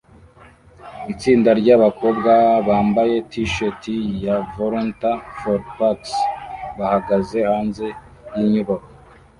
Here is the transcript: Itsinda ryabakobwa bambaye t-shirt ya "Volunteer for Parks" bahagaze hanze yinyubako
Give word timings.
Itsinda 1.13 1.49
ryabakobwa 1.61 2.33
bambaye 2.67 3.15
t-shirt 3.31 3.81
ya 4.25 4.35
"Volunteer 4.55 5.17
for 5.39 5.59
Parks" 5.77 6.11
bahagaze 6.77 7.37
hanze 7.49 7.85
yinyubako 8.37 8.87